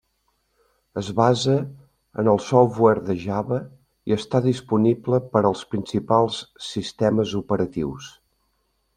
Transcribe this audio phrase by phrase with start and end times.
[0.99, 1.57] Es basa
[2.23, 3.59] en el software de Java
[4.11, 6.39] i està disponible per als principals
[6.69, 8.09] sistemes operatius.